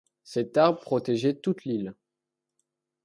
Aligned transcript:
Cet 0.23 0.57
arbre 0.57 0.79
protégeait 0.81 1.35
toute 1.35 1.63
l'île. 1.63 1.93